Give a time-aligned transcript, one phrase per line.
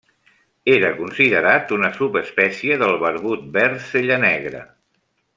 [0.75, 4.63] Era considerat una subespècie del barbut verd cellanegre.